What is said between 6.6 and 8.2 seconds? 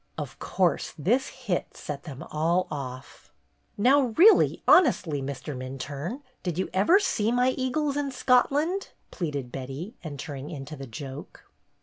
ever see my eagles in